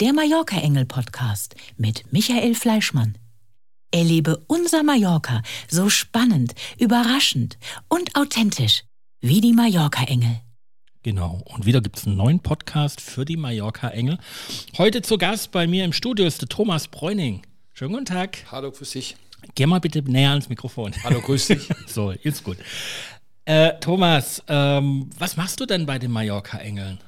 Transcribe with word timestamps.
der 0.00 0.12
Mallorca 0.12 0.58
Engel 0.58 0.84
Podcast 0.84 1.54
mit 1.78 2.12
Michael 2.12 2.54
Fleischmann. 2.54 3.16
Erlebe 3.90 4.44
unser 4.46 4.82
Mallorca 4.82 5.42
so 5.68 5.88
spannend, 5.88 6.54
überraschend 6.78 7.56
und 7.88 8.14
authentisch 8.14 8.82
wie 9.22 9.40
die 9.40 9.54
Mallorca 9.54 10.04
Engel. 10.04 10.42
Genau. 11.02 11.42
Und 11.46 11.64
wieder 11.64 11.80
gibt 11.80 11.96
es 11.96 12.06
einen 12.06 12.16
neuen 12.16 12.40
Podcast 12.40 13.00
für 13.00 13.24
die 13.24 13.38
Mallorca 13.38 13.88
Engel. 13.88 14.18
Heute 14.76 15.00
zu 15.00 15.16
Gast 15.16 15.50
bei 15.50 15.66
mir 15.66 15.86
im 15.86 15.94
Studio 15.94 16.26
ist 16.26 16.42
der 16.42 16.48
Thomas 16.48 16.88
Bräuning. 16.88 17.40
Schönen 17.72 17.94
guten 17.94 18.04
Tag. 18.04 18.44
Hallo, 18.52 18.70
grüß 18.72 18.90
dich. 18.90 19.16
Geh 19.54 19.64
mal 19.64 19.80
bitte 19.80 20.02
näher 20.02 20.30
ans 20.30 20.50
Mikrofon. 20.50 20.92
Hallo, 21.04 21.22
grüß 21.22 21.46
dich. 21.46 21.68
so, 21.86 22.10
ist 22.10 22.44
gut. 22.44 22.58
Äh, 23.46 23.78
Thomas, 23.80 24.42
ähm, 24.48 25.08
was 25.16 25.38
machst 25.38 25.58
du 25.58 25.64
denn 25.64 25.86
bei 25.86 25.98
den 25.98 26.10
Mallorca 26.10 26.58
Engeln? 26.58 26.98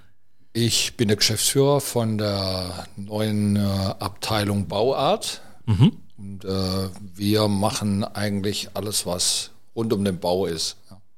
Ich 0.52 0.96
bin 0.96 1.08
der 1.08 1.16
Geschäftsführer 1.16 1.80
von 1.80 2.18
der 2.18 2.86
neuen 2.96 3.56
äh, 3.56 3.60
Abteilung 3.60 4.66
Bauart. 4.66 5.42
Mhm. 5.66 5.92
Und 6.16 6.44
äh, 6.44 6.88
wir 7.14 7.48
machen 7.48 8.02
eigentlich 8.02 8.70
alles, 8.74 9.06
was 9.06 9.50
rund 9.76 9.92
um 9.92 10.04
den 10.04 10.18
Bau 10.18 10.46
ist. 10.46 10.76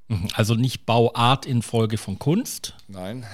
Mhm. 0.09 0.29
Also 0.35 0.55
nicht 0.55 0.87
Bauart 0.87 1.47
in 1.47 1.63
Folge 1.63 1.97
von 1.97 2.19
Kunst? 2.19 2.75
Nein. 2.89 3.25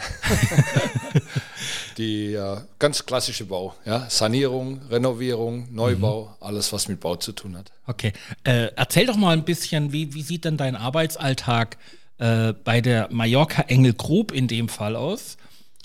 Die 1.99 2.35
äh, 2.35 2.59
ganz 2.79 3.07
klassische 3.07 3.47
Bau. 3.47 3.75
Ja? 3.87 4.09
Sanierung, 4.11 4.83
Renovierung, 4.91 5.75
Neubau, 5.75 6.25
mhm. 6.25 6.47
alles, 6.47 6.73
was 6.75 6.87
mit 6.89 7.01
Bau 7.01 7.17
zu 7.17 7.33
tun 7.33 7.57
hat. 7.57 7.73
Okay. 7.87 8.13
Äh, 8.45 8.69
erzähl 8.77 9.07
doch 9.07 9.17
mal 9.17 9.33
ein 9.33 9.45
bisschen, 9.45 9.93
wie, 9.93 10.13
wie 10.13 10.23
sieht 10.23 10.45
denn 10.45 10.59
dein 10.59 10.77
Arbeitsalltag 10.77 11.79
äh, 12.19 12.53
bei 12.53 12.83
der 12.83 13.09
Mallorca 13.11 13.63
Engel 13.63 13.95
Group 13.95 14.31
in 14.31 14.47
dem 14.47 14.69
Fall 14.69 14.97
aus? 14.97 15.39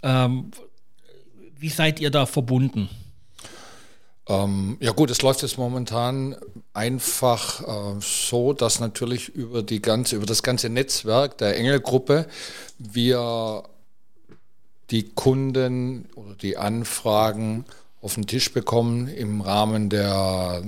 Ähm, 0.03 0.51
wie 1.57 1.69
seid 1.69 1.99
ihr 1.99 2.09
da 2.09 2.25
verbunden? 2.25 2.89
Ähm, 4.27 4.77
ja 4.79 4.91
gut, 4.91 5.09
es 5.11 5.21
läuft 5.21 5.41
jetzt 5.41 5.57
momentan 5.57 6.35
einfach 6.73 7.61
äh, 7.61 7.99
so, 8.01 8.53
dass 8.53 8.79
natürlich 8.79 9.29
über 9.29 9.61
die 9.63 9.81
ganze, 9.81 10.15
über 10.15 10.25
das 10.25 10.43
ganze 10.43 10.69
Netzwerk 10.69 11.37
der 11.37 11.57
Engelgruppe 11.57 12.27
wir 12.77 13.63
die 14.89 15.09
Kunden 15.09 16.07
oder 16.15 16.35
die 16.35 16.57
Anfragen 16.57 17.65
auf 18.01 18.15
den 18.15 18.27
Tisch 18.27 18.53
bekommen 18.53 19.07
im 19.07 19.41
Rahmen 19.41 19.89
der 19.89 20.63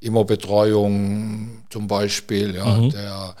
Immobetreuung 0.00 1.64
zum 1.70 1.88
Beispiel, 1.88 2.54
ja, 2.54 2.66
mhm. 2.66 2.90
der 2.90 3.36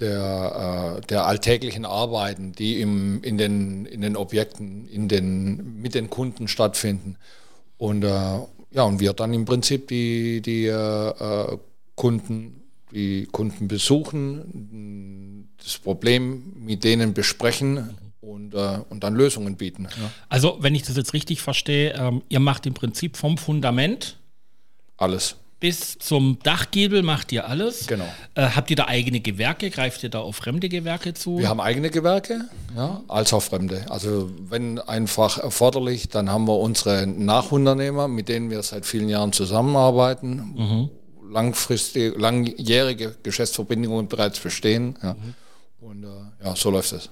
der, 0.00 0.98
äh, 0.98 1.06
der 1.06 1.26
alltäglichen 1.26 1.84
Arbeiten, 1.84 2.52
die 2.52 2.80
im, 2.80 3.22
in, 3.22 3.38
den, 3.38 3.86
in 3.86 4.00
den 4.00 4.16
Objekten, 4.16 4.88
in 4.88 5.08
den, 5.08 5.80
mit 5.80 5.94
den 5.94 6.10
Kunden 6.10 6.48
stattfinden. 6.48 7.16
Und, 7.78 8.04
äh, 8.04 8.08
ja, 8.08 8.82
und 8.82 9.00
wir 9.00 9.12
dann 9.12 9.32
im 9.32 9.44
Prinzip 9.44 9.88
die, 9.88 10.40
die 10.42 10.66
äh, 10.66 11.58
Kunden, 11.94 12.62
die 12.92 13.26
Kunden 13.30 13.68
besuchen, 13.68 15.48
das 15.62 15.78
Problem 15.78 16.52
mit 16.58 16.84
denen 16.84 17.14
besprechen 17.14 17.96
und, 18.20 18.54
äh, 18.54 18.78
und 18.88 19.02
dann 19.02 19.14
Lösungen 19.14 19.56
bieten. 19.56 19.84
Ja. 19.84 20.10
Also, 20.28 20.58
wenn 20.60 20.74
ich 20.74 20.82
das 20.82 20.96
jetzt 20.96 21.12
richtig 21.12 21.40
verstehe, 21.40 21.94
ähm, 21.94 22.22
ihr 22.28 22.40
macht 22.40 22.66
im 22.66 22.74
Prinzip 22.74 23.16
vom 23.16 23.38
Fundament 23.38 24.18
alles 24.96 25.36
bis 25.58 25.98
zum 25.98 26.38
Dachgiebel 26.42 27.02
macht 27.02 27.32
ihr 27.32 27.48
alles. 27.48 27.86
Genau. 27.86 28.06
Äh, 28.34 28.50
habt 28.50 28.68
ihr 28.70 28.76
da 28.76 28.88
eigene 28.88 29.20
Gewerke? 29.20 29.70
Greift 29.70 30.02
ihr 30.02 30.10
da 30.10 30.20
auf 30.20 30.36
fremde 30.36 30.68
Gewerke 30.68 31.14
zu? 31.14 31.38
Wir 31.38 31.48
haben 31.48 31.60
eigene 31.60 31.90
Gewerke, 31.90 32.48
ja, 32.76 33.02
als 33.08 33.32
auch 33.32 33.42
fremde. 33.42 33.86
Also 33.90 34.30
wenn 34.38 34.78
einfach 34.78 35.38
erforderlich, 35.38 36.08
dann 36.08 36.30
haben 36.30 36.46
wir 36.46 36.58
unsere 36.58 37.06
Nachunternehmer, 37.06 38.06
mit 38.06 38.28
denen 38.28 38.50
wir 38.50 38.62
seit 38.62 38.84
vielen 38.84 39.08
Jahren 39.08 39.32
zusammenarbeiten, 39.32 40.52
mhm. 40.56 40.90
langfristige, 41.32 42.18
langjährige 42.18 43.16
Geschäftsverbindungen 43.22 44.08
bereits 44.08 44.38
bestehen. 44.38 44.98
Ja. 45.02 45.14
Mhm. 45.14 45.34
Und 45.80 46.04
äh, 46.04 46.44
ja, 46.44 46.54
so 46.54 46.70
läuft 46.70 46.92
es. 46.92 47.08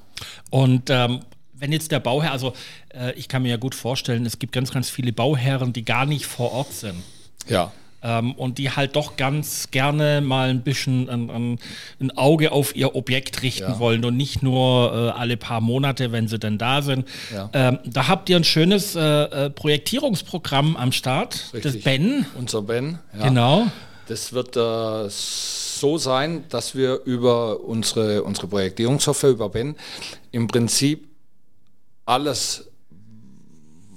Und 0.50 0.90
ähm, 0.90 1.20
wenn 1.54 1.72
jetzt 1.72 1.92
der 1.92 2.00
Bauherr, 2.00 2.32
also 2.32 2.52
äh, 2.92 3.12
ich 3.14 3.28
kann 3.28 3.42
mir 3.42 3.50
ja 3.50 3.56
gut 3.56 3.74
vorstellen, 3.74 4.26
es 4.26 4.38
gibt 4.38 4.52
ganz, 4.52 4.70
ganz 4.70 4.90
viele 4.90 5.14
Bauherren, 5.14 5.72
die 5.72 5.84
gar 5.84 6.04
nicht 6.04 6.26
vor 6.26 6.52
Ort 6.52 6.72
sind. 6.74 7.02
Ja 7.48 7.72
ähm, 8.04 8.32
und 8.32 8.58
die 8.58 8.70
halt 8.70 8.94
doch 8.94 9.16
ganz 9.16 9.70
gerne 9.70 10.20
mal 10.20 10.50
ein 10.50 10.62
bisschen 10.62 11.08
ein, 11.08 11.30
ein, 11.30 11.58
ein 12.00 12.16
Auge 12.16 12.52
auf 12.52 12.76
ihr 12.76 12.94
Objekt 12.94 13.42
richten 13.42 13.72
ja. 13.72 13.78
wollen 13.78 14.04
und 14.04 14.16
nicht 14.16 14.42
nur 14.42 14.92
äh, 14.92 15.18
alle 15.18 15.36
paar 15.36 15.60
Monate, 15.60 16.12
wenn 16.12 16.28
sie 16.28 16.38
denn 16.38 16.58
da 16.58 16.82
sind. 16.82 17.08
Ja. 17.32 17.50
Ähm, 17.52 17.78
da 17.84 18.06
habt 18.06 18.28
ihr 18.28 18.36
ein 18.36 18.44
schönes 18.44 18.94
äh, 18.94 19.00
äh 19.00 19.50
Projektierungsprogramm 19.50 20.76
am 20.76 20.92
Start, 20.92 21.50
Richtig. 21.54 21.62
das 21.62 21.82
Ben. 21.82 22.26
Unser 22.38 22.62
Ben, 22.62 22.98
ja. 23.18 23.28
Genau. 23.28 23.66
Das 24.06 24.34
wird 24.34 24.56
äh, 24.56 25.08
so 25.08 25.96
sein, 25.96 26.44
dass 26.50 26.74
wir 26.74 27.00
über 27.06 27.60
unsere, 27.60 28.22
unsere 28.22 28.48
Projektierungssoftware, 28.48 29.30
über 29.30 29.48
Ben, 29.48 29.76
im 30.30 30.46
Prinzip 30.46 31.08
alles 32.04 32.70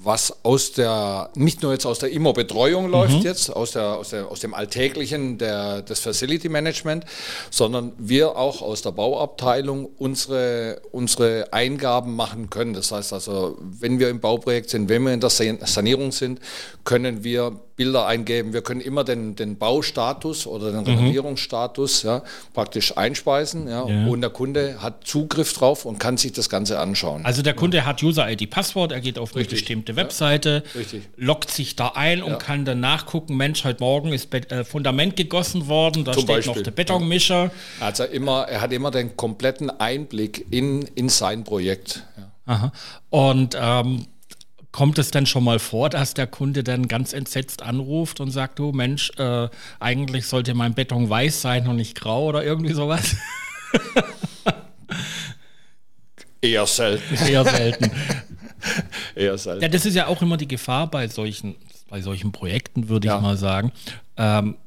was 0.07 0.33
aus 0.43 0.71
der, 0.71 1.29
nicht 1.35 1.61
nur 1.61 1.73
jetzt 1.73 1.85
aus 1.85 1.99
der 1.99 2.09
Immo-Betreuung 2.11 2.89
läuft 2.89 3.17
mhm. 3.17 3.21
jetzt, 3.23 3.53
aus, 3.53 3.71
der, 3.71 3.97
aus, 3.97 4.09
der, 4.09 4.31
aus 4.31 4.39
dem 4.39 4.53
Alltäglichen 4.53 5.37
der, 5.37 5.81
des 5.81 5.99
Facility 5.99 6.47
Management, 6.47 7.05
sondern 7.51 7.91
wir 7.97 8.37
auch 8.37 8.61
aus 8.61 8.81
der 8.81 8.91
Bauabteilung 8.91 9.89
unsere, 9.97 10.81
unsere 10.91 11.51
Eingaben 11.51 12.15
machen 12.15 12.49
können. 12.49 12.73
Das 12.73 12.91
heißt 12.91 13.11
also, 13.11 13.57
wenn 13.59 13.99
wir 13.99 14.09
im 14.09 14.21
Bauprojekt 14.21 14.69
sind, 14.69 14.87
wenn 14.87 15.03
wir 15.03 15.13
in 15.13 15.19
der 15.19 15.29
Sanierung 15.29 16.13
sind, 16.13 16.39
können 16.85 17.25
wir 17.25 17.59
Bilder 17.77 18.07
eingeben. 18.07 18.53
Wir 18.53 18.63
können 18.63 18.81
immer 18.81 19.03
den, 19.03 19.35
den 19.35 19.57
Baustatus 19.57 20.47
oder 20.47 20.71
den 20.71 20.81
mhm. 20.81 20.99
Renovierungsstatus 20.99 22.03
ja, 22.03 22.23
praktisch 22.53 22.97
einspeisen 22.97 23.67
ja, 23.67 23.87
ja, 23.87 24.07
und 24.07 24.21
der 24.21 24.31
Kunde 24.31 24.81
hat 24.81 25.05
Zugriff 25.05 25.53
drauf 25.53 25.85
und 25.85 25.99
kann 25.99 26.17
sich 26.17 26.33
das 26.33 26.49
Ganze 26.49 26.79
anschauen. 26.79 27.23
Also 27.23 27.43
der 27.43 27.53
Kunde 27.53 27.85
hat 27.85 28.01
User-ID, 28.01 28.49
Passwort, 28.49 28.91
er 28.91 28.99
geht 28.99 29.19
auf 29.19 29.33
eine 29.33 29.41
Richtig. 29.41 29.59
bestimmte 29.59 29.95
Webseite, 29.95 30.63
loggt 31.15 31.51
sich 31.51 31.75
da 31.75 31.89
ein 31.89 32.23
und 32.23 32.39
kann 32.39 32.65
dann 32.65 32.79
nachgucken, 32.79 33.37
Mensch, 33.37 33.63
heute 33.63 33.81
Morgen 33.81 34.11
ist 34.11 34.31
Be 34.31 34.41
äh, 34.49 34.63
Fundament 34.63 35.15
gegossen 35.15 35.67
worden, 35.67 36.03
da 36.03 36.13
Zum 36.13 36.23
steht 36.23 36.35
Beispiel. 36.35 36.55
noch 36.55 36.61
der 36.63 36.71
Betonmischer. 36.71 37.51
Also 37.79 38.05
immer, 38.05 38.47
er 38.49 38.61
hat 38.61 38.73
immer 38.73 38.89
den 38.89 39.15
kompletten 39.15 39.69
Einblick 39.69 40.47
in, 40.49 40.81
in 40.95 41.09
sein 41.09 41.43
Projekt. 41.43 42.03
Aha. 42.47 42.71
Und 43.09 43.55
ähm, 43.59 44.07
Kommt 44.77 44.99
es 44.99 45.09
denn 45.09 45.25
schon 45.25 45.43
mal 45.43 45.57
vor, 45.57 45.89
dass 45.89 46.13
der 46.13 46.27
Kunde 46.27 46.63
dann 46.63 46.87
ganz 46.87 47.11
entsetzt 47.11 47.63
anruft 47.63 48.19
und 48.19 48.29
sagt, 48.29 48.59
du 48.59 48.73
Mensch, 48.73 49.09
äh, 49.17 49.49
eigentlich 49.79 50.27
sollte 50.27 50.53
mein 50.53 50.75
Beton 50.75 51.09
weiß 51.09 51.41
sein 51.41 51.67
und 51.67 51.77
nicht 51.77 51.99
grau 51.99 52.27
oder 52.27 52.43
irgendwie 52.43 52.73
sowas? 52.73 53.15
Eher 56.41 56.67
selten. 56.67 57.15
Eher 57.27 57.43
selten. 57.43 57.91
Eher 59.15 59.37
selten. 59.39 59.63
Ja, 59.63 59.67
das 59.67 59.87
ist 59.87 59.95
ja 59.95 60.05
auch 60.05 60.21
immer 60.21 60.37
die 60.37 60.47
Gefahr 60.47 60.85
bei 60.91 61.07
solchen, 61.07 61.55
bei 61.89 62.03
solchen 62.03 62.31
Projekten, 62.31 62.87
würde 62.87 63.07
ja. 63.07 63.15
ich 63.15 63.21
mal 63.23 63.35
sagen. 63.35 63.71
Ähm, 64.15 64.57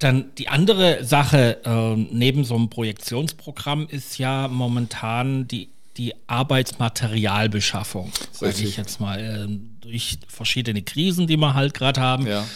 dann 0.00 0.34
die 0.38 0.48
andere 0.48 1.04
Sache 1.04 1.58
äh, 1.64 1.94
neben 1.94 2.42
so 2.42 2.56
einem 2.56 2.68
Projektionsprogramm 2.68 3.86
ist 3.86 4.18
ja 4.18 4.48
momentan 4.48 5.46
die 5.46 5.68
die 5.96 6.14
Arbeitsmaterialbeschaffung, 6.26 8.12
sage 8.32 8.62
ich 8.62 8.76
jetzt 8.76 9.00
mal, 9.00 9.18
äh, 9.18 9.48
durch 9.80 10.18
verschiedene 10.28 10.82
Krisen, 10.82 11.26
die 11.26 11.36
wir 11.36 11.54
halt 11.54 11.74
gerade 11.74 12.00
haben. 12.00 12.26
Ja. 12.26 12.46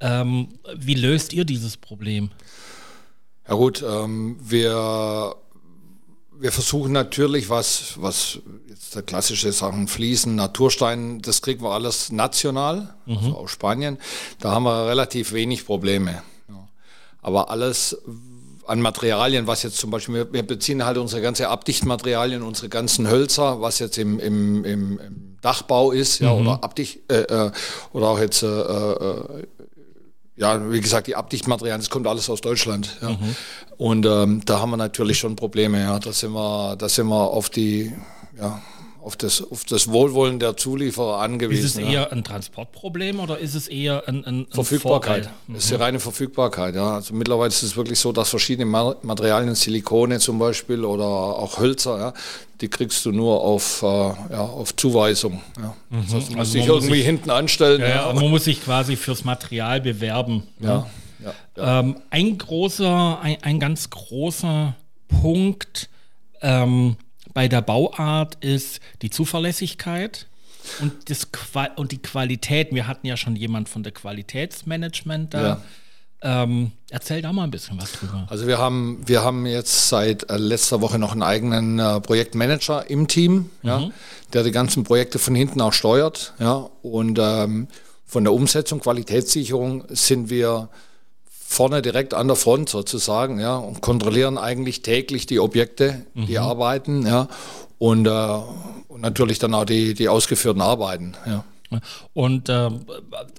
Ähm, 0.00 0.48
wie 0.76 0.94
löst 0.94 1.32
ihr 1.32 1.44
dieses 1.44 1.76
Problem? 1.76 2.30
Ja 3.48 3.54
gut, 3.54 3.82
ähm, 3.86 4.36
wir, 4.42 5.34
wir 6.38 6.52
versuchen 6.52 6.92
natürlich, 6.92 7.48
was, 7.48 7.94
was 7.96 8.40
jetzt 8.68 8.94
der 8.94 9.02
klassische 9.02 9.52
Sachen 9.52 9.88
Fliesen, 9.88 10.34
Naturstein, 10.34 11.20
das 11.22 11.42
kriegen 11.42 11.62
wir 11.62 11.70
alles 11.70 12.12
national, 12.12 12.94
mhm. 13.06 13.16
also 13.16 13.36
aus 13.36 13.50
Spanien. 13.50 13.98
Da 14.38 14.52
haben 14.52 14.64
wir 14.64 14.86
relativ 14.86 15.32
wenig 15.32 15.66
Probleme. 15.66 16.22
Ja. 16.48 16.68
Aber 17.20 17.50
alles, 17.50 17.96
an 18.66 18.80
Materialien, 18.80 19.46
was 19.46 19.62
jetzt 19.62 19.78
zum 19.78 19.90
Beispiel, 19.90 20.14
wir, 20.14 20.32
wir 20.32 20.42
beziehen 20.42 20.84
halt 20.84 20.98
unsere 20.98 21.22
ganze 21.22 21.48
Abdichtmaterialien, 21.48 22.42
unsere 22.42 22.68
ganzen 22.68 23.10
Hölzer, 23.10 23.60
was 23.60 23.78
jetzt 23.78 23.98
im, 23.98 24.18
im, 24.18 24.64
im, 24.64 24.98
im 24.98 25.36
Dachbau 25.40 25.90
ist, 25.90 26.20
ja, 26.20 26.32
mhm. 26.32 26.40
oder 26.40 26.64
Abdicht, 26.64 27.10
äh, 27.10 27.22
äh, 27.22 27.50
oder 27.92 28.08
auch 28.08 28.18
jetzt, 28.18 28.42
äh, 28.42 28.46
äh, 28.46 29.46
ja, 30.36 30.70
wie 30.70 30.80
gesagt, 30.80 31.08
die 31.08 31.16
Abdichtmaterialien, 31.16 31.80
das 31.80 31.90
kommt 31.90 32.06
alles 32.06 32.30
aus 32.30 32.40
Deutschland. 32.40 32.96
Ja. 33.02 33.10
Mhm. 33.10 33.36
Und 33.76 34.06
ähm, 34.06 34.42
da 34.44 34.60
haben 34.60 34.70
wir 34.70 34.76
natürlich 34.76 35.18
schon 35.18 35.36
Probleme, 35.36 35.80
ja. 35.80 35.98
Da 35.98 36.12
sind 36.12 36.32
wir, 36.32 36.76
da 36.76 36.88
sind 36.88 37.08
wir 37.08 37.30
auf 37.30 37.50
die, 37.50 37.92
ja, 38.38 38.62
auf 39.02 39.16
das, 39.16 39.42
auf 39.50 39.64
das 39.64 39.88
Wohlwollen 39.88 40.38
der 40.38 40.56
Zulieferer 40.56 41.18
angewiesen. 41.18 41.64
Ist 41.64 41.76
es 41.76 41.82
eher 41.82 42.12
ein 42.12 42.22
Transportproblem 42.24 43.20
oder 43.20 43.38
ist 43.38 43.54
es 43.54 43.68
eher 43.68 44.08
ein, 44.08 44.24
ein, 44.24 44.40
ein 44.40 44.46
Verfügbarkeit? 44.50 45.28
Mhm. 45.46 45.56
Es 45.56 45.64
ist 45.64 45.70
die 45.70 45.74
reine 45.76 46.00
Verfügbarkeit. 46.00 46.74
Ja. 46.74 46.94
Also 46.94 47.14
mittlerweile 47.14 47.48
ist 47.48 47.62
es 47.62 47.76
wirklich 47.76 47.98
so, 47.98 48.12
dass 48.12 48.30
verschiedene 48.30 48.66
Materialien, 48.66 49.54
Silikone 49.54 50.18
zum 50.20 50.38
Beispiel 50.38 50.84
oder 50.84 51.04
auch 51.04 51.58
Hölzer, 51.58 51.98
ja, 51.98 52.12
die 52.60 52.68
kriegst 52.68 53.04
du 53.04 53.12
nur 53.12 53.40
auf, 53.40 53.82
äh, 53.82 53.86
ja, 53.86 54.40
auf 54.40 54.76
Zuweisung. 54.76 55.42
Ja. 55.58 55.74
Mhm. 55.90 56.02
Das 56.04 56.14
heißt, 56.14 56.28
du 56.28 56.36
musst 56.36 56.38
also 56.38 56.58
dich 56.58 56.66
irgendwie 56.66 56.96
sich, 56.96 57.06
hinten 57.06 57.30
anstellen. 57.30 57.80
Ja, 57.80 57.88
ja, 57.88 58.12
man 58.12 58.30
muss 58.30 58.44
sich 58.44 58.62
quasi 58.62 58.96
fürs 58.96 59.24
Material 59.24 59.80
bewerben. 59.80 60.44
Ja. 60.60 60.86
Ähm, 61.56 61.96
ein 62.10 62.38
großer, 62.38 63.20
ein, 63.20 63.36
ein 63.42 63.60
ganz 63.60 63.90
großer 63.90 64.74
Punkt, 65.08 65.88
ähm, 66.40 66.96
bei 67.34 67.48
der 67.48 67.62
Bauart 67.62 68.42
ist 68.44 68.80
die 69.02 69.10
Zuverlässigkeit 69.10 70.26
und, 70.80 71.10
das 71.10 71.26
und 71.76 71.92
die 71.92 71.98
Qualität. 71.98 72.72
Wir 72.72 72.86
hatten 72.86 73.06
ja 73.06 73.16
schon 73.16 73.36
jemand 73.36 73.68
von 73.68 73.82
der 73.82 73.92
Qualitätsmanagement 73.92 75.34
da. 75.34 75.42
Ja. 75.42 75.62
Ähm, 76.24 76.70
erzähl 76.88 77.20
da 77.20 77.32
mal 77.32 77.42
ein 77.42 77.50
bisschen 77.50 77.80
was 77.80 77.92
drüber. 77.92 78.28
Also 78.30 78.46
wir 78.46 78.58
haben, 78.58 79.00
wir 79.06 79.24
haben 79.24 79.44
jetzt 79.44 79.88
seit 79.88 80.30
äh, 80.30 80.36
letzter 80.36 80.80
Woche 80.80 80.96
noch 81.00 81.10
einen 81.10 81.24
eigenen 81.24 81.80
äh, 81.80 82.00
Projektmanager 82.00 82.88
im 82.88 83.08
Team, 83.08 83.50
mhm. 83.62 83.68
ja, 83.68 83.90
der 84.32 84.44
die 84.44 84.52
ganzen 84.52 84.84
Projekte 84.84 85.18
von 85.18 85.34
hinten 85.34 85.60
auch 85.60 85.72
steuert. 85.72 86.34
Ja, 86.38 86.70
und 86.82 87.18
ähm, 87.20 87.66
von 88.06 88.22
der 88.22 88.32
Umsetzung, 88.32 88.78
Qualitätssicherung 88.78 89.84
sind 89.88 90.30
wir 90.30 90.68
vorne 91.52 91.82
direkt 91.82 92.14
an 92.14 92.26
der 92.28 92.36
Front 92.36 92.68
sozusagen, 92.68 93.38
ja, 93.38 93.56
und 93.56 93.82
kontrollieren 93.82 94.38
eigentlich 94.38 94.82
täglich 94.82 95.26
die 95.26 95.38
Objekte, 95.38 96.04
mhm. 96.14 96.26
die 96.26 96.38
arbeiten, 96.38 97.06
ja, 97.06 97.28
und, 97.78 98.06
äh, 98.06 98.10
und 98.88 99.00
natürlich 99.00 99.38
dann 99.38 99.54
auch 99.54 99.64
die, 99.64 99.94
die 99.94 100.08
ausgeführten 100.08 100.62
Arbeiten, 100.62 101.14
ja. 101.26 101.44
Und 102.12 102.50
äh, 102.50 102.68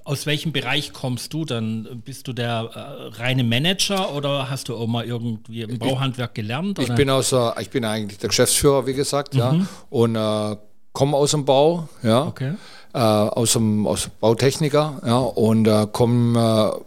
aus 0.02 0.26
welchem 0.26 0.50
Bereich 0.50 0.92
kommst 0.92 1.32
du 1.32 1.44
dann? 1.44 2.02
Bist 2.04 2.26
du 2.26 2.32
der 2.32 2.68
äh, 2.74 3.22
reine 3.22 3.44
Manager 3.44 4.12
oder 4.12 4.50
hast 4.50 4.68
du 4.68 4.76
auch 4.76 4.88
mal 4.88 5.04
irgendwie 5.04 5.62
im 5.62 5.78
Bauhandwerk 5.78 6.34
gelernt? 6.34 6.80
Oder? 6.80 6.88
Ich 6.88 6.94
bin 6.96 7.10
aus, 7.10 7.30
äh, 7.30 7.50
ich 7.60 7.70
bin 7.70 7.84
eigentlich 7.84 8.18
der 8.18 8.30
Geschäftsführer, 8.30 8.88
wie 8.88 8.94
gesagt, 8.94 9.34
mhm. 9.34 9.40
ja, 9.40 9.66
und 9.88 10.16
äh, 10.16 10.56
komme 10.92 11.16
aus 11.16 11.30
dem 11.30 11.44
Bau, 11.44 11.88
ja, 12.02 12.26
okay. 12.26 12.54
Äh, 12.92 12.98
aus 12.98 13.52
dem 13.52 13.86
aus 13.86 14.08
Bautechniker, 14.20 15.00
ja, 15.06 15.18
und 15.18 15.68
äh, 15.68 15.86
komme 15.92 16.80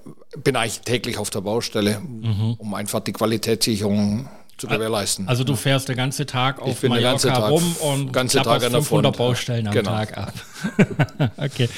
bin 0.44 0.56
eigentlich 0.56 0.82
täglich 0.82 1.18
auf 1.18 1.30
der 1.30 1.42
Baustelle, 1.42 2.00
mhm. 2.00 2.56
um 2.58 2.74
einfach 2.74 3.00
die 3.02 3.14
Qualitätssicherung 3.14 4.30
zu 4.58 4.68
gewährleisten. 4.68 5.28
Also 5.28 5.44
du 5.44 5.56
fährst 5.56 5.88
den 5.88 5.98
ganzen 5.98 6.26
Tag 6.26 6.60
auf 6.62 6.82
Mallorca 6.84 7.30
Tag, 7.30 7.52
rum 7.52 7.76
und 7.80 8.12
ganze 8.12 8.40
Tag 8.42 8.64
an 8.64 8.72
der 8.72 8.82
500 8.82 9.16
Front. 9.16 9.18
Baustellen 9.18 9.68
am 9.68 9.74
genau. 9.74 9.92
Tag 9.92 10.18
ab. 10.18 10.34
okay. 11.38 11.70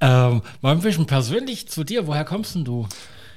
Ähm, 0.00 0.42
mal 0.60 0.72
ein 0.72 0.80
bisschen 0.80 1.06
persönlich 1.06 1.68
zu 1.68 1.84
dir. 1.84 2.06
Woher 2.06 2.24
kommst 2.24 2.54
denn 2.54 2.64
du? 2.64 2.86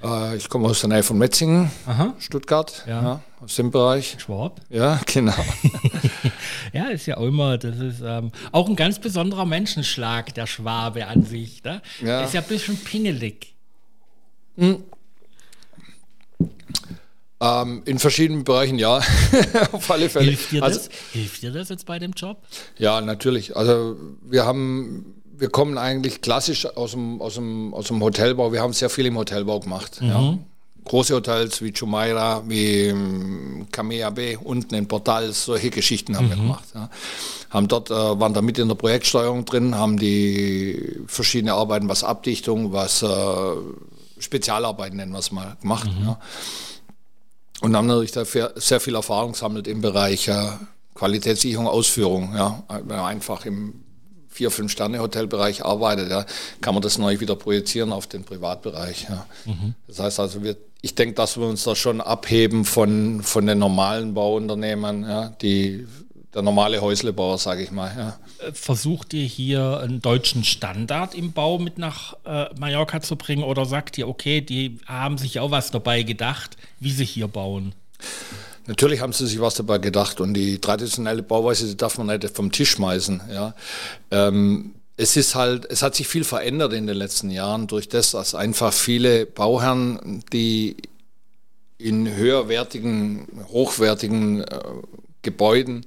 Äh, 0.03 0.37
ich 0.37 0.49
komme 0.49 0.67
aus 0.67 0.81
der 0.81 0.89
Nähe 0.89 1.03
von 1.03 1.17
Metzingen, 1.17 1.71
Aha. 1.87 2.13
Stuttgart, 2.19 2.83
ja. 2.87 3.01
ja. 3.01 3.21
aus 3.43 3.55
dem 3.55 3.71
Bereich. 3.71 4.17
Schwab? 4.19 4.61
Ja, 4.69 4.99
genau. 5.05 5.33
ja, 6.73 6.85
ist 6.85 7.07
ja 7.07 7.17
auch 7.17 7.25
immer, 7.25 7.57
das 7.57 7.77
ist 7.77 8.01
ähm, 8.05 8.31
auch 8.51 8.69
ein 8.69 8.75
ganz 8.75 8.99
besonderer 8.99 9.45
Menschenschlag, 9.45 10.33
der 10.35 10.47
Schwabe 10.47 11.07
an 11.07 11.23
sich. 11.23 11.63
Ne? 11.63 11.81
Ja. 12.03 12.23
Ist 12.23 12.33
ja 12.33 12.41
ein 12.41 12.47
bisschen 12.47 12.77
pingelig. 12.77 13.54
Hm. 14.57 14.83
Ähm, 17.41 17.81
in 17.85 17.99
verschiedenen 17.99 18.43
Bereichen 18.45 18.79
ja, 18.79 19.01
auf 19.73 19.91
alle 19.91 20.09
Fälle. 20.09 20.27
Hilft 20.27 20.51
dir, 20.51 20.63
also, 20.63 20.79
das? 20.79 20.89
Hilft 21.11 21.41
dir 21.41 21.51
das 21.51 21.69
jetzt 21.69 21.85
bei 21.85 21.99
dem 21.99 22.11
Job? 22.11 22.41
Ja, 22.77 23.01
natürlich. 23.01 23.57
Also 23.57 23.97
wir 24.21 24.45
haben, 24.45 25.21
wir 25.37 25.49
kommen 25.49 25.77
eigentlich 25.77 26.21
klassisch 26.21 26.65
aus 26.65 26.91
dem, 26.91 27.21
aus 27.21 27.35
dem, 27.35 27.73
aus 27.73 27.87
dem 27.87 28.01
Hotelbau. 28.01 28.53
Wir 28.53 28.61
haben 28.61 28.71
sehr 28.71 28.89
viel 28.89 29.05
im 29.05 29.17
Hotelbau 29.17 29.59
gemacht. 29.59 30.01
Mhm. 30.01 30.07
Ja. 30.07 30.37
Große 30.85 31.15
Hotels 31.15 31.61
wie 31.61 31.71
Jumeirah, 31.71 32.43
wie 32.47 32.93
Kamea 33.71 34.11
B, 34.11 34.37
unten 34.37 34.75
in 34.75 34.87
Portals, 34.87 35.45
solche 35.45 35.71
Geschichten 35.71 36.15
haben 36.15 36.27
mhm. 36.27 36.29
wir 36.29 36.37
gemacht. 36.37 36.65
Ja. 36.73 36.89
Haben 37.49 37.67
dort, 37.67 37.89
äh, 37.89 37.93
waren 37.93 38.33
da 38.33 38.41
mit 38.41 38.59
in 38.59 38.69
der 38.69 38.75
Projektsteuerung 38.75 39.45
drin, 39.45 39.75
haben 39.75 39.97
die 39.97 41.01
verschiedene 41.07 41.53
Arbeiten, 41.53 41.89
was 41.89 42.03
Abdichtung, 42.03 42.71
was 42.71 43.01
äh, 43.01 43.07
Spezialarbeiten, 44.19 44.97
nennen 44.97 45.11
wir 45.11 45.19
es 45.19 45.31
mal, 45.31 45.57
gemacht. 45.61 45.89
Mhm. 45.97 46.05
Ja. 46.05 46.19
Und 47.61 47.75
haben 47.75 47.87
natürlich 47.87 48.11
dafür 48.11 48.53
sehr 48.55 48.79
viel 48.79 48.95
Erfahrung 48.95 49.31
gesammelt 49.31 49.67
im 49.67 49.81
Bereich 49.81 50.27
äh, 50.27 50.49
Qualitätssicherung, 50.93 51.67
Ausführung. 51.67 52.35
Ja. 52.35 52.63
Wenn 52.69 52.97
man 52.97 53.05
einfach 53.05 53.45
im 53.45 53.81
vier, 54.29 54.51
fünf 54.51 54.71
Sterne 54.71 54.99
Hotelbereich 54.99 55.63
arbeitet, 55.63 56.09
ja, 56.09 56.25
kann 56.59 56.73
man 56.73 56.83
das 56.83 56.97
neu 56.97 57.19
wieder 57.21 57.37
projizieren 57.37 57.93
auf 57.93 58.07
den 58.07 58.25
Privatbereich. 58.25 59.07
Ja. 59.09 59.25
Mhm. 59.45 59.75
Das 59.87 59.99
heißt 59.99 60.19
also, 60.19 60.43
wir, 60.43 60.57
ich 60.81 60.93
denke, 60.93 61.15
dass 61.15 61.37
wir 61.37 61.47
uns 61.47 61.63
da 61.63 61.75
schon 61.75 62.01
abheben 62.01 62.65
von, 62.65 63.23
von 63.23 63.47
den 63.47 63.59
normalen 63.59 64.13
Bauunternehmen, 64.13 65.03
ja, 65.03 65.29
die 65.41 65.87
der 66.35 66.41
normale 66.41 66.81
Häuslebauer, 66.81 67.37
sage 67.37 67.63
ich 67.63 67.71
mal. 67.71 67.91
Ja. 67.97 68.51
Versucht 68.51 69.13
ihr 69.13 69.23
hier 69.23 69.79
einen 69.79 70.01
deutschen 70.01 70.43
Standard 70.43 71.15
im 71.15 71.31
Bau 71.31 71.57
mit 71.57 71.77
nach 71.77 72.15
äh, 72.25 72.47
Mallorca 72.59 73.01
zu 73.01 73.15
bringen 73.15 73.43
oder 73.43 73.65
sagt 73.65 73.97
ihr, 73.97 74.07
okay, 74.07 74.41
die 74.41 74.79
haben 74.85 75.17
sich 75.17 75.39
auch 75.39 75.51
was 75.51 75.71
dabei 75.71 76.03
gedacht, 76.03 76.57
wie 76.81 76.91
sie 76.91 77.05
hier 77.05 77.29
bauen? 77.29 77.73
Natürlich 78.67 78.99
haben 78.99 79.13
sie 79.13 79.27
sich 79.27 79.39
was 79.39 79.53
dabei 79.53 79.77
gedacht 79.77 80.19
und 80.19 80.33
die 80.33 80.59
traditionelle 80.59 81.23
Bauweise 81.23 81.67
die 81.67 81.77
darf 81.77 81.97
man 81.97 82.07
nicht 82.07 82.35
vom 82.35 82.51
Tisch 82.51 82.71
schmeißen. 82.71 83.21
Ja. 83.31 83.55
Ähm, 84.11 84.75
es 84.97 85.15
ist 85.15 85.35
halt, 85.35 85.65
es 85.69 85.81
hat 85.81 85.95
sich 85.95 86.07
viel 86.07 86.23
verändert 86.23 86.73
in 86.73 86.87
den 86.87 86.97
letzten 86.97 87.29
Jahren 87.29 87.67
durch 87.67 87.87
das, 87.87 88.11
dass 88.11 88.35
einfach 88.35 88.73
viele 88.73 89.25
Bauherren, 89.25 90.23
die 90.33 90.77
in 91.77 92.13
höherwertigen, 92.13 93.27
hochwertigen 93.47 94.41
äh, 94.43 94.59
Gebäuden, 95.25 95.85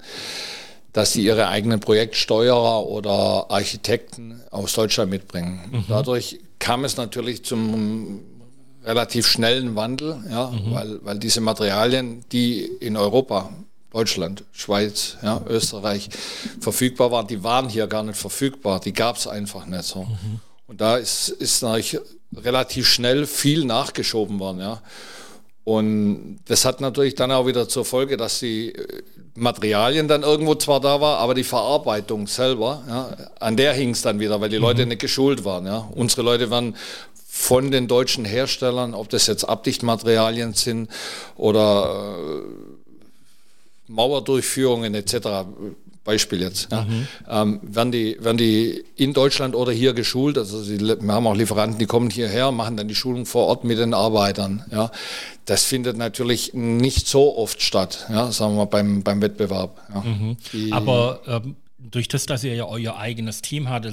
dass 0.93 1.13
sie 1.13 1.25
ihre 1.25 1.49
eigenen 1.49 1.81
Projektsteuerer 1.81 2.87
oder 2.87 3.47
Architekten 3.51 4.43
aus 4.51 4.75
Deutschland 4.75 5.11
mitbringen. 5.11 5.61
Mhm. 5.71 5.85
Dadurch 5.89 6.41
kam 6.59 6.85
es 6.85 6.97
natürlich 6.97 7.45
zum 7.45 8.21
relativ 8.85 9.27
schnellen 9.27 9.77
Wandel, 9.77 10.19
ja, 10.31 10.49
mhm. 10.49 10.75
weil, 10.75 11.05
weil 11.05 11.19
diese 11.19 11.41
Materialien, 11.41 12.25
die 12.33 12.65
in 12.65 12.97
Europa, 12.97 13.51
Deutschland, 13.91 14.45
Schweiz, 14.53 15.17
ja, 15.23 15.41
Österreich 15.49 16.11
verfügbar 16.61 17.11
waren, 17.11 17.27
die 17.27 17.43
waren 17.43 17.69
hier 17.69 17.87
gar 17.87 18.03
nicht 18.03 18.19
verfügbar, 18.19 18.81
die 18.81 18.93
gab 18.93 19.17
es 19.17 19.27
einfach 19.27 19.67
nicht 19.67 19.85
so. 19.85 20.05
Mhm. 20.05 20.41
Und 20.67 20.81
da 20.81 20.97
ist, 20.97 21.29
ist 21.31 21.63
natürlich 21.63 21.99
relativ 22.37 22.87
schnell 22.87 23.27
viel 23.27 23.65
nachgeschoben 23.65 24.39
worden. 24.39 24.61
Ja. 24.61 24.83
Und 25.69 26.39
das 26.47 26.65
hat 26.65 26.81
natürlich 26.81 27.15
dann 27.15 27.31
auch 27.31 27.47
wieder 27.47 27.69
zur 27.69 27.85
Folge, 27.85 28.17
dass 28.17 28.39
die 28.39 28.75
äh, 28.75 29.03
Materialien 29.35 30.09
dann 30.09 30.23
irgendwo 30.23 30.55
zwar 30.55 30.81
da 30.81 30.99
war, 31.03 31.19
aber 31.19 31.35
die 31.35 31.45
Verarbeitung 31.45 32.27
selber, 32.27 32.83
ja, 32.89 33.15
an 33.39 33.59
der 33.59 33.75
hing 33.75 33.91
es 33.91 34.01
dann 34.01 34.19
wieder, 34.19 34.41
weil 34.41 34.49
die 34.49 34.57
Leute 34.57 34.85
mhm. 34.85 34.89
nicht 34.89 35.03
geschult 35.03 35.45
waren. 35.45 35.67
Ja. 35.67 35.87
Unsere 35.95 36.23
Leute 36.23 36.49
waren 36.49 36.75
von 37.27 37.71
den 37.71 37.87
deutschen 37.87 38.25
Herstellern, 38.25 38.95
ob 38.95 39.11
das 39.11 39.27
jetzt 39.27 39.45
Abdichtmaterialien 39.45 40.55
sind 40.55 40.89
oder 41.37 42.17
äh, 42.17 42.43
Mauerdurchführungen 43.89 44.95
etc., 44.95 45.17
Beispiel 46.09 46.41
jetzt, 46.41 46.73
ja, 46.73 46.85
mhm. 46.85 47.07
ähm, 47.29 47.61
werden, 47.63 47.93
die, 47.93 48.17
werden 48.19 48.39
die 48.39 48.83
in 48.97 49.13
Deutschland 49.13 49.55
oder 49.55 49.73
hier 49.73 49.93
geschult. 49.93 50.39
Also 50.39 50.63
sie, 50.63 50.81
wir 50.81 51.13
haben 51.13 51.27
auch 51.27 51.37
Lieferanten, 51.37 51.79
die 51.79 51.85
kommen 51.85 52.09
hierher, 52.09 52.51
machen 52.51 52.79
dann 52.79 52.89
die 52.89 52.95
Schulung 52.95 53.27
vor 53.27 53.47
Ort 53.47 53.65
mit 53.65 53.79
den 53.79 53.93
Arbeitern. 53.93 54.65
Ja. 54.73 54.91
Das 55.45 55.65
findet 55.65 55.99
natürlich 55.99 56.55
nicht 56.55 57.07
so 57.07 57.37
oft 57.37 57.61
statt, 57.63 58.07
ja, 58.09 58.33
sagen 58.33 58.53
wir 58.55 58.59
mal 58.59 58.65
beim, 58.65 59.03
beim 59.03 59.21
Wettbewerb. 59.21 59.79
Ja. 59.95 60.01
Mhm. 60.01 60.73
Aber 60.73 61.21
ähm, 61.27 61.57
durch 61.79 62.09
das, 62.09 62.25
dass 62.25 62.43
ihr 62.43 62.55
ja 62.55 62.65
euer 62.65 62.97
eigenes 62.97 63.43
Team 63.43 63.69
habt, 63.69 63.87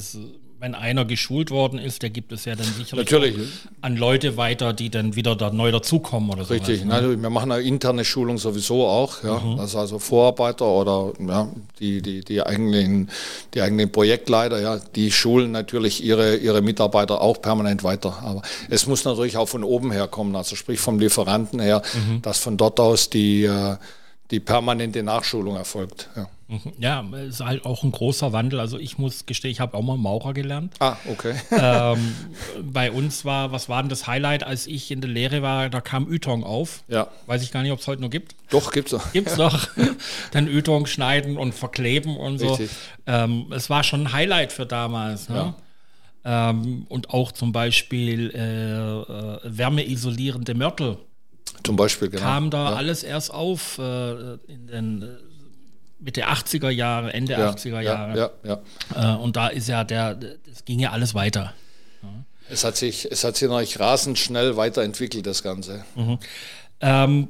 wenn 0.60 0.74
einer 0.74 1.06
geschult 1.06 1.52
worden 1.52 1.80
ist, 1.80 2.02
der 2.02 2.10
gibt 2.10 2.32
es 2.32 2.46
ja 2.46 2.56
dann 2.56 2.66
sicherlich 2.66 3.12
Natürlich. 3.12 3.36
an 3.82 3.98
Leute 3.98 4.38
weiter, 4.38 4.74
die 4.74 4.90
dann 4.90 5.16
wieder 5.16 5.36
da 5.36 5.52
neu 5.52 5.72
dazukommen 5.72 6.30
oder 6.30 6.46
so. 6.46 6.54
Richtig, 6.54 6.82
sowas, 6.82 7.02
ne? 7.02 7.22
wir 7.22 7.30
machen 7.30 7.52
eine 7.52 7.62
interne 7.64 8.06
Schulung 8.06 8.38
sowieso 8.38 8.86
auch, 8.86 9.24
ja. 9.24 9.40
Mhm. 9.40 9.58
Das 9.58 9.76
also 9.76 10.00
Vorarbeiter 10.00 10.66
oder 10.66 11.14
ja, 11.20 11.50
die, 11.80 12.02
die, 12.02 12.22
die, 12.22 12.42
eigentlichen, 12.42 13.10
die 13.54 13.62
eigentlichen 13.62 13.92
Projektleiter, 13.92 14.62
ja, 14.62 14.80
die 14.96 15.12
schulen 15.12 15.52
natürlich 15.52 16.04
ihre, 16.04 16.38
ihre 16.38 16.62
Mitarbeiter 16.62 17.22
auch 17.22 17.42
permanent 17.42 17.84
weiter. 17.84 18.20
Aber 18.24 18.42
es 18.70 18.88
muss 18.88 19.04
natürlich 19.04 19.38
auch 19.38 19.50
von 19.50 19.64
oben 19.64 19.92
her 19.92 20.08
kommen, 20.08 20.36
also 20.36 20.56
sprich 20.56 20.80
vom 20.80 21.00
Lieferanten 21.00 21.60
her, 21.60 21.82
mhm. 21.94 22.22
dass 22.22 22.40
von 22.40 22.56
dort 22.56 22.80
aus 22.80 23.10
die, 23.10 23.44
äh, 23.44 23.76
die 24.32 24.40
permanente 24.40 25.04
Nachschulung 25.04 25.58
erfolgt. 25.58 26.10
Ja. 26.16 26.28
Mhm. 26.48 26.74
Ja, 26.78 27.04
ist 27.28 27.44
halt 27.44 27.66
auch 27.66 27.84
ein 27.84 27.92
großer 27.92 28.32
Wandel. 28.32 28.60
Also 28.60 28.78
ich 28.78 29.00
muss 29.00 29.26
gestehen, 29.26 29.52
ich 29.52 29.60
habe 29.60 29.76
auch 29.76 29.82
mal 29.82 29.98
Maurer 29.98 30.34
gelernt. 30.34 30.74
Ah, 30.80 30.98
okay. 31.10 31.36
Ähm, 31.58 32.16
bei 32.62 32.92
uns 32.92 33.26
war, 33.26 33.52
was 33.52 33.70
war 33.70 33.82
denn 33.82 33.90
das 33.90 34.06
Highlight, 34.08 34.44
als 34.44 34.68
ich 34.68 34.92
in 34.92 35.02
der 35.02 35.10
Lehre 35.10 35.42
war, 35.42 35.70
da 35.70 35.82
kam 35.82 36.12
Ytong 36.12 36.44
auf. 36.44 36.84
Ja. 36.88 37.08
Weiß 37.26 37.42
ich 37.42 37.52
gar 37.52 37.64
nicht, 37.64 37.72
ob 37.72 37.80
es 37.80 37.88
heute 37.88 38.02
noch 38.02 38.10
gibt. 38.10 38.36
Doch, 38.50 38.72
gibt's 38.72 38.92
noch. 38.92 39.12
Gibt's 39.14 39.38
noch. 39.38 39.68
Dann 40.32 40.48
Ytong 40.48 40.86
schneiden 40.86 41.38
und 41.38 41.56
verkleben 41.56 42.18
und 42.18 42.38
so. 42.38 42.50
Richtig. 42.54 42.72
Ähm, 43.08 43.48
es 43.52 43.70
war 43.70 43.84
schon 43.84 44.02
ein 44.02 44.14
Highlight 44.14 44.52
für 44.52 44.66
damals. 44.66 45.30
Ne? 45.30 45.56
Ähm, 46.24 46.86
und 46.90 47.10
auch 47.12 47.32
zum 47.32 47.52
Beispiel 47.52 48.32
äh, 48.32 48.38
äh, 48.38 49.40
wärmeisolierende 49.44 50.54
Mörtel 50.56 50.98
Zum 51.64 51.76
Beispiel, 51.76 52.10
genau. 52.10 52.24
kam 52.24 52.50
da 52.50 52.72
ja. 52.72 52.76
alles 52.76 53.04
erst 53.04 53.32
auf 53.32 53.78
äh, 53.78 54.34
in 54.48 54.68
den 54.68 55.02
äh, 55.04 55.06
Mitte 56.06 56.28
80er 56.28 56.70
Jahre, 56.70 57.12
Ende 57.14 57.34
ja, 57.34 57.50
80er 57.50 57.82
Jahre. 57.82 58.32
Ja, 58.44 58.62
ja. 58.94 59.16
Äh, 59.16 59.18
und 59.18 59.36
da 59.36 59.48
ist 59.48 59.68
ja 59.68 59.84
der, 59.84 60.20
es 60.52 60.64
ging 60.64 60.80
ja 60.80 60.92
alles 60.92 61.16
weiter. 61.16 61.54
Es 62.48 62.64
hat 62.64 62.78
sich, 62.78 63.12
es 63.12 63.24
hat 63.24 63.36
sich 63.36 63.50
natürlich 63.50 63.80
rasend 63.80 64.20
schnell 64.20 64.56
weiterentwickelt, 64.56 65.26
das 65.26 65.42
Ganze. 65.42 65.84
Ähm, 66.80 67.30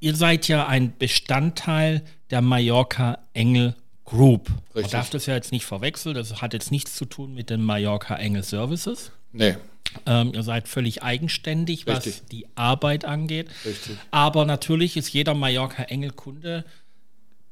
ihr 0.00 0.14
seid 0.14 0.48
ja 0.48 0.66
ein 0.66 0.92
Bestandteil 0.98 2.02
der 2.28 2.42
Mallorca 2.42 3.20
Engel 3.32 3.74
Group. 4.04 4.50
Man 4.50 4.58
Richtig. 4.74 4.92
darf 4.92 5.08
das 5.08 5.24
ja 5.24 5.34
jetzt 5.34 5.50
nicht 5.50 5.64
verwechseln, 5.64 6.14
das 6.14 6.42
hat 6.42 6.52
jetzt 6.52 6.70
nichts 6.70 6.94
zu 6.94 7.06
tun 7.06 7.32
mit 7.32 7.48
den 7.48 7.62
Mallorca 7.62 8.16
Engel 8.16 8.42
Services. 8.42 9.12
Nee, 9.32 9.56
Ähm, 10.06 10.32
ihr 10.34 10.42
seid 10.42 10.68
völlig 10.68 11.02
eigenständig, 11.02 11.86
was 11.86 12.06
Richtig. 12.06 12.22
die 12.30 12.46
Arbeit 12.54 13.04
angeht. 13.04 13.48
Richtig. 13.64 13.96
Aber 14.10 14.44
natürlich 14.44 14.96
ist 14.96 15.12
jeder 15.12 15.34
Mallorca 15.34 15.84
Engel 15.84 16.10
Kunde 16.10 16.64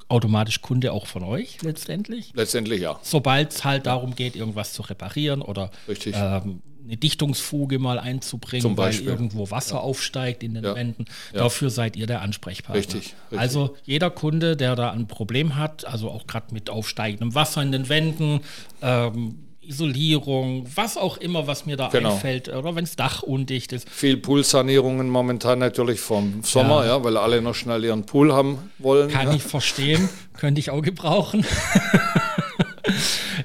automatisch 0.08 0.62
Kunde 0.62 0.92
auch 0.92 1.06
von 1.06 1.24
euch 1.24 1.60
letztendlich. 1.62 2.32
letztendlich 2.34 2.80
ja. 2.80 2.98
Sobald 3.02 3.52
es 3.52 3.64
halt 3.64 3.86
darum 3.86 4.14
geht, 4.14 4.36
irgendwas 4.36 4.72
zu 4.72 4.82
reparieren 4.82 5.42
oder 5.42 5.70
ähm, 5.88 6.62
eine 6.84 6.96
Dichtungsfuge 6.96 7.80
mal 7.80 7.98
einzubringen, 7.98 8.62
Zum 8.62 8.76
weil 8.76 8.90
Beispiel. 8.90 9.08
irgendwo 9.08 9.50
Wasser 9.50 9.80
aufsteigt 9.80 10.44
in 10.44 10.54
den 10.54 10.62
Ja. 10.62 10.76
Wänden. 10.76 11.06
Ja. 11.32 11.40
Dafür 11.40 11.70
seid 11.70 11.96
ihr 11.96 12.06
der 12.06 12.22
Ansprechpartner. 12.22 12.78
Richtig, 12.78 13.14
richtig. 13.32 13.38
Also 13.40 13.76
jeder 13.84 14.10
Kunde, 14.10 14.56
der 14.56 14.76
da 14.76 14.92
ein 14.92 15.08
Problem 15.08 15.56
hat, 15.56 15.84
also 15.84 16.08
auch 16.10 16.28
gerade 16.28 16.54
mit 16.54 16.70
aufsteigendem 16.70 17.34
Wasser 17.34 17.62
in 17.62 17.72
den 17.72 17.88
Wänden, 17.88 18.40
ähm, 18.82 19.40
Isolierung, 19.66 20.66
was 20.74 20.96
auch 20.96 21.16
immer, 21.18 21.46
was 21.46 21.66
mir 21.66 21.76
da 21.76 21.88
Genau. 21.88 22.14
einfällt, 22.14 22.48
oder 22.48 22.74
wenn 22.74 22.84
das 22.84 22.96
Dach 22.96 23.22
undicht 23.22 23.72
ist. 23.72 23.88
Viel 23.88 24.16
Poolsanierungen 24.16 25.08
momentan 25.08 25.58
natürlich 25.58 26.00
vom 26.00 26.42
Sommer, 26.42 26.84
Ja. 26.84 26.96
ja, 26.98 27.04
weil 27.04 27.16
alle 27.16 27.40
noch 27.42 27.54
schnell 27.54 27.84
ihren 27.84 28.06
Pool 28.06 28.32
haben 28.32 28.58
wollen. 28.78 29.10
Kann 29.10 29.28
ja. 29.28 29.34
ich 29.34 29.42
verstehen, 29.42 30.08
könnte 30.36 30.60
ich 30.60 30.70
auch 30.70 30.82
gebrauchen. 30.82 31.44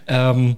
ähm, 0.08 0.58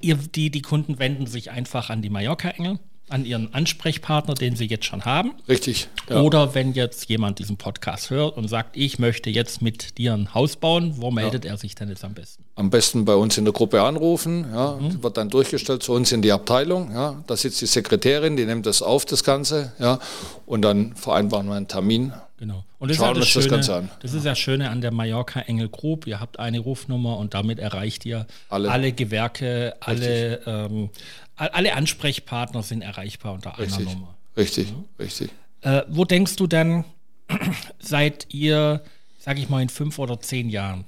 ihr, 0.00 0.16
die, 0.16 0.50
die 0.50 0.62
Kunden 0.62 0.98
wenden 0.98 1.26
sich 1.26 1.50
einfach 1.50 1.90
an 1.90 2.02
die 2.02 2.10
Mallorca-Engel, 2.10 2.78
an 3.10 3.24
ihren 3.24 3.52
Ansprechpartner, 3.54 4.34
den 4.34 4.56
sie 4.56 4.66
jetzt 4.66 4.84
schon 4.84 5.04
haben. 5.04 5.32
Richtig. 5.48 5.88
Ja. 6.08 6.20
Oder 6.20 6.54
wenn 6.54 6.72
jetzt 6.72 7.08
jemand 7.08 7.38
diesen 7.38 7.56
Podcast 7.56 8.10
hört 8.10 8.36
und 8.36 8.48
sagt, 8.48 8.76
ich 8.76 8.98
möchte 8.98 9.30
jetzt 9.30 9.62
mit 9.62 9.98
dir 9.98 10.14
ein 10.14 10.34
Haus 10.34 10.56
bauen, 10.56 10.94
wo 10.96 11.10
meldet 11.10 11.44
er 11.44 11.56
sich 11.56 11.74
denn 11.74 11.88
jetzt 11.88 12.04
am 12.04 12.14
besten? 12.14 12.44
Am 12.54 12.70
besten 12.70 13.04
bei 13.04 13.14
uns 13.14 13.38
in 13.38 13.44
der 13.44 13.52
Gruppe 13.52 13.82
anrufen, 13.82 14.46
ja, 14.52 14.72
Mhm. 14.80 15.02
wird 15.02 15.16
dann 15.16 15.28
durchgestellt 15.30 15.82
zu 15.82 15.92
uns 15.92 16.12
in 16.12 16.22
die 16.22 16.32
Abteilung. 16.32 16.92
Ja. 16.92 17.22
Da 17.26 17.36
sitzt 17.36 17.60
die 17.60 17.66
Sekretärin, 17.66 18.36
die 18.36 18.44
nimmt 18.46 18.66
das 18.66 18.82
auf, 18.82 19.04
das 19.04 19.22
Ganze, 19.24 19.72
ja, 19.78 19.98
und 20.46 20.62
dann 20.62 20.94
vereinbaren 20.96 21.46
wir 21.46 21.54
einen 21.54 21.68
Termin. 21.68 22.12
Genau. 22.38 22.64
Und 22.78 22.88
das 22.90 22.98
Schauen 22.98 23.16
ist 23.16 23.16
ja 23.16 23.20
das, 23.20 23.24
uns 23.26 23.34
das 23.34 23.42
Schöne, 23.44 23.56
Ganze 23.56 23.74
an. 23.74 23.90
Das 24.00 24.12
ist 24.14 24.24
ja 24.24 24.34
Schöne 24.36 24.70
an 24.70 24.80
der 24.80 24.92
Mallorca 24.92 25.40
Engel 25.40 25.68
Group. 25.68 26.06
Ihr 26.06 26.20
habt 26.20 26.38
eine 26.38 26.60
Rufnummer 26.60 27.16
und 27.18 27.34
damit 27.34 27.58
erreicht 27.58 28.06
ihr 28.06 28.26
alle, 28.48 28.70
Alle. 28.70 28.92
Gewerke, 28.92 29.74
alle, 29.80 30.40
ähm, 30.46 30.90
alle 31.36 31.74
Ansprechpartner 31.74 32.62
sind 32.62 32.82
erreichbar 32.82 33.32
unter 33.34 33.56
einer 33.58 33.66
Richtig. 33.66 33.86
Nummer. 33.92 34.14
Richtig, 34.36 34.70
Mhm. 34.70 34.84
richtig. 35.00 35.30
Äh, 35.62 35.82
wo 35.88 36.04
denkst 36.04 36.36
du 36.36 36.46
denn, 36.46 36.84
seid 37.80 38.26
ihr, 38.32 38.82
sag 39.18 39.38
ich 39.38 39.48
mal, 39.48 39.60
in 39.60 39.68
fünf 39.68 39.98
oder 39.98 40.20
zehn 40.20 40.48
Jahren? 40.48 40.84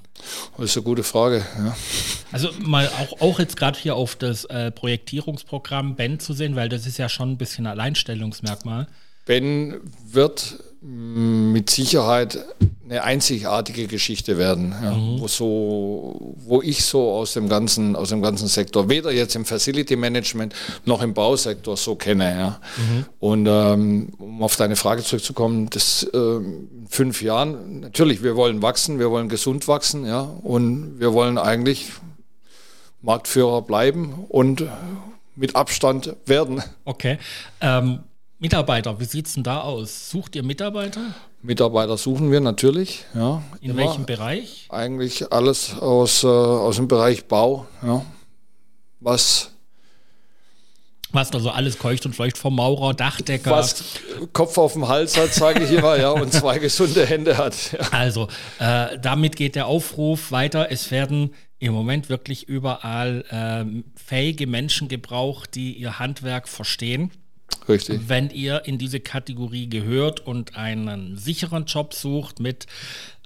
Das 0.57 0.65
ist 0.71 0.77
eine 0.77 0.83
gute 0.85 1.03
Frage. 1.03 1.45
Ja. 1.57 1.75
Also 2.31 2.49
mal 2.61 2.87
auch, 2.87 3.19
auch 3.21 3.39
jetzt 3.39 3.57
gerade 3.57 3.77
hier 3.77 3.95
auf 3.95 4.15
das 4.15 4.45
äh, 4.45 4.71
Projektierungsprogramm 4.71 5.95
Ben 5.95 6.19
zu 6.19 6.31
sehen, 6.33 6.55
weil 6.55 6.69
das 6.69 6.85
ist 6.85 6.97
ja 6.97 7.09
schon 7.09 7.31
ein 7.31 7.37
bisschen 7.37 7.67
Alleinstellungsmerkmal. 7.67 8.87
Ben 9.25 9.75
wird 10.05 10.59
mit 10.83 11.69
Sicherheit 11.69 12.39
eine 12.89 13.03
einzigartige 13.03 13.85
Geschichte 13.85 14.37
werden, 14.39 14.73
ja, 14.83 14.97
wo, 15.19 15.27
so, 15.27 16.35
wo 16.37 16.61
ich 16.61 16.83
so 16.83 17.11
aus 17.11 17.33
dem, 17.33 17.47
ganzen, 17.47 17.95
aus 17.95 18.09
dem 18.09 18.21
ganzen 18.21 18.47
Sektor, 18.47 18.89
weder 18.89 19.11
jetzt 19.11 19.35
im 19.35 19.45
Facility 19.45 19.95
Management 19.95 20.55
noch 20.85 21.03
im 21.03 21.13
Bausektor 21.13 21.77
so 21.77 21.95
kenne. 21.95 22.35
Ja. 22.35 22.59
Und 23.19 23.47
ähm, 23.47 24.09
um 24.17 24.41
auf 24.41 24.55
deine 24.55 24.75
Frage 24.75 25.03
zurückzukommen, 25.03 25.69
das 25.69 26.01
in 26.01 26.87
fünf 26.89 27.21
Jahren, 27.21 27.81
natürlich, 27.81 28.23
wir 28.23 28.35
wollen 28.35 28.61
wachsen, 28.63 28.97
wir 28.97 29.11
wollen 29.11 29.29
gesund 29.29 29.67
wachsen, 29.67 30.05
ja, 30.05 30.21
und 30.21 30.99
wir 30.99 31.13
wollen 31.13 31.37
eigentlich 31.37 31.91
Marktführer 33.03 33.61
bleiben 33.61 34.25
und 34.29 34.63
mit 35.35 35.55
Abstand 35.55 36.15
werden. 36.25 36.63
Okay. 36.85 37.19
Ähm, 37.61 37.99
Mitarbeiter, 38.41 38.99
wie 38.99 39.05
sieht 39.05 39.27
es 39.27 39.35
denn 39.35 39.43
da 39.43 39.61
aus? 39.61 40.09
Sucht 40.09 40.35
ihr 40.35 40.41
Mitarbeiter? 40.41 40.99
Mitarbeiter 41.43 41.95
suchen 41.95 42.31
wir 42.31 42.39
natürlich, 42.41 43.05
ja. 43.13 43.43
In 43.61 43.69
immer. 43.69 43.83
welchem 43.83 44.07
Bereich? 44.07 44.65
Eigentlich 44.69 45.31
alles 45.31 45.77
aus, 45.77 46.23
äh, 46.23 46.27
aus 46.27 46.77
dem 46.77 46.87
Bereich 46.87 47.25
Bau, 47.25 47.67
ja. 47.83 48.03
Was, 48.99 49.51
Was 51.11 51.29
da 51.29 51.39
so 51.39 51.51
alles 51.51 51.77
keucht 51.77 52.03
und 52.07 52.15
fleucht 52.15 52.35
vom 52.35 52.55
Maurer, 52.55 52.95
Dachdecker. 52.95 53.51
was 53.51 53.83
Kopf 54.33 54.57
auf 54.57 54.73
dem 54.73 54.87
Hals 54.87 55.17
hat, 55.17 55.31
sage 55.35 55.63
ich 55.63 55.71
immer, 55.71 55.97
ja, 55.99 56.09
und 56.09 56.33
zwei 56.33 56.57
gesunde 56.57 57.05
Hände 57.05 57.37
hat. 57.37 57.73
Ja. 57.73 57.79
Also, 57.91 58.27
äh, 58.57 58.97
damit 58.99 59.35
geht 59.35 59.53
der 59.53 59.67
Aufruf 59.67 60.31
weiter. 60.31 60.71
Es 60.71 60.89
werden 60.89 61.35
im 61.59 61.73
Moment 61.73 62.09
wirklich 62.09 62.49
überall 62.49 63.23
ähm, 63.29 63.83
fähige 63.95 64.47
Menschen 64.47 64.87
gebraucht, 64.87 65.53
die 65.53 65.73
ihr 65.73 65.99
Handwerk 65.99 66.49
verstehen. 66.49 67.11
Richtig. 67.67 68.01
Wenn 68.07 68.29
ihr 68.29 68.63
in 68.65 68.77
diese 68.77 68.99
Kategorie 68.99 69.69
gehört 69.69 70.19
und 70.19 70.55
einen 70.55 71.17
sicheren 71.17 71.65
Job 71.65 71.93
sucht 71.93 72.39
mit 72.39 72.65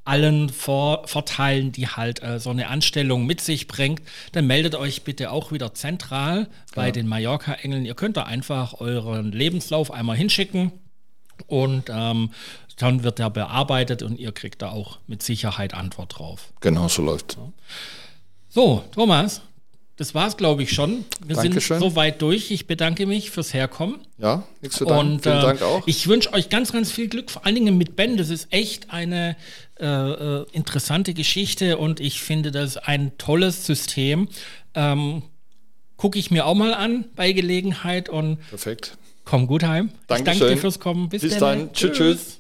allen 0.06 0.50
Vor 0.50 1.08
Vorteilen, 1.08 1.72
die 1.72 1.88
halt 1.88 2.22
äh, 2.22 2.40
so 2.40 2.52
eine 2.52 2.68
Anstellung 2.68 3.26
mit 3.26 3.42
sich 3.42 3.68
bringt, 3.68 4.02
dann 4.34 4.46
meldet 4.46 4.76
euch 4.76 5.04
bitte 5.04 5.32
auch 5.32 5.52
wieder 5.52 5.74
zentral 5.74 6.48
bei 6.76 6.92
den 6.92 7.08
Mallorca-Engeln. 7.08 7.86
Ihr 7.86 7.96
könnt 7.96 8.16
da 8.16 8.24
einfach 8.24 8.80
euren 8.80 9.32
Lebenslauf 9.32 9.92
einmal 9.92 10.16
hinschicken 10.16 10.72
und 11.48 11.90
ähm, 11.90 12.30
dann 12.78 13.04
wird 13.04 13.20
der 13.20 13.30
bearbeitet 13.30 14.04
und 14.04 14.20
ihr 14.20 14.32
kriegt 14.32 14.62
da 14.62 14.70
auch 14.70 15.00
mit 15.08 15.24
Sicherheit 15.24 15.74
Antwort 15.74 16.20
drauf. 16.20 16.54
Genau 16.60 16.88
so 16.88 17.02
läuft. 17.02 17.38
So, 18.50 18.84
Thomas, 18.92 19.42
das 19.98 20.14
war's, 20.14 20.38
glaube 20.38 20.64
ich, 20.64 20.74
schon. 20.74 21.06
Wir 21.26 21.36
Dankeschön. 21.36 21.80
sind 21.80 21.90
so 21.90 21.96
weit 21.96 22.22
durch. 22.22 22.52
Ich 22.52 22.68
bedanke 22.68 23.06
mich 23.06 23.32
fürs 23.32 23.54
Herkommen. 23.54 24.00
Ja, 24.18 24.44
nichts 24.62 24.78
zu 24.78 24.86
danken. 24.86 25.14
Und 25.14 25.24
Vielen 25.24 25.38
äh, 25.38 25.42
Dank 25.42 25.62
auch. 25.62 25.84
ich 25.86 26.08
wünsche 26.08 26.34
euch 26.34 26.50
ganz, 26.50 26.72
ganz 26.72 26.92
viel 26.92 27.08
Glück, 27.08 27.32
vor 27.32 27.46
allen 27.46 27.56
Dingen 27.56 27.78
mit 27.78 27.96
Ben. 27.96 28.18
Das 28.18 28.30
ist 28.30 28.48
echt 28.52 28.92
eine 28.92 29.36
äh, 29.80 29.86
äh, 29.86 30.46
interessante 30.52 31.14
Geschichte 31.14 31.78
und 31.78 32.00
ich 32.00 32.22
finde 32.22 32.52
das 32.52 32.78
ein 32.78 33.18
tolles 33.18 33.66
System. 33.66 34.28
Ähm, 34.74 35.24
Gucke 35.98 36.20
ich 36.20 36.30
mir 36.30 36.46
auch 36.46 36.56
mal 36.56 36.74
an 36.74 37.06
bei 37.16 37.32
Gelegenheit 37.32 38.10
und 38.10 38.38
Perfekt. 38.50 38.98
komm 39.24 39.48
gut 39.48 39.64
heim. 39.64 39.92
Ich 39.94 40.08
danke 40.08 40.24
Dankeschön. 40.26 40.50
dir 40.50 40.58
fürs 40.58 40.80
Kommen. 40.80 41.08
Bis, 41.08 41.22
Bis 41.22 41.38
dann. 41.38 41.60
dann. 41.60 41.74
Tschüss, 41.74 41.98
tschüss. 41.98 42.40